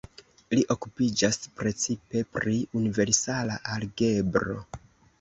Li 0.53 0.63
okupiĝas 0.75 1.37
precipe 1.59 2.25
pri 2.39 2.57
universala 2.83 3.63
algebro. 3.79 4.61